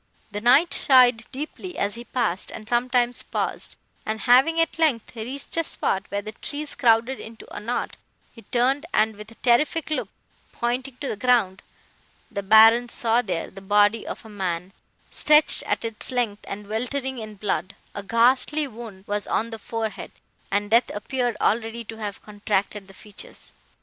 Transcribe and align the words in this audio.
The 0.31 0.41
Knight 0.41 0.73
sighed 0.73 1.25
deeply 1.31 1.77
as 1.77 1.93
he 1.93 2.05
passed, 2.05 2.49
and 2.51 2.67
sometimes 2.67 3.21
paused; 3.21 3.75
and 4.03 4.21
having, 4.21 4.59
at 4.59 4.79
length, 4.79 5.15
reached 5.15 5.55
a 5.57 5.63
spot, 5.63 6.05
where 6.09 6.23
the 6.23 6.31
trees 6.31 6.73
crowded 6.73 7.19
into 7.19 7.45
a 7.55 7.59
knot, 7.59 7.97
he 8.31 8.41
turned, 8.41 8.87
and, 8.95 9.15
with 9.15 9.29
a 9.29 9.35
terrific 9.35 9.91
look, 9.91 10.09
pointing 10.53 10.97
to 11.01 11.07
the 11.07 11.15
ground, 11.15 11.61
the 12.31 12.41
Baron 12.41 12.89
saw 12.89 13.21
there 13.21 13.51
the 13.51 13.61
body 13.61 14.07
of 14.07 14.25
a 14.25 14.27
man, 14.29 14.73
stretched 15.11 15.61
at 15.67 15.85
its 15.85 16.09
length, 16.09 16.45
and 16.47 16.65
weltering 16.65 17.19
in 17.19 17.35
blood; 17.35 17.75
a 17.93 18.01
ghastly 18.01 18.67
wound 18.67 19.05
was 19.05 19.27
on 19.27 19.51
the 19.51 19.59
forehead, 19.59 20.09
and 20.49 20.71
death 20.71 20.89
appeared 20.95 21.37
already 21.39 21.83
to 21.83 21.97
have 21.97 22.23
contracted 22.23 22.87
the 22.87 22.95
features. 22.95 23.53